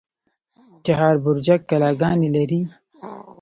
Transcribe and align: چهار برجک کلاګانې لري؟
چهار 0.85 1.15
برجک 1.23 1.61
کلاګانې 1.69 2.29
لري؟ 2.35 2.61